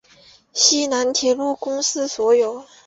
[0.51, 2.65] 西南铁路公司所有。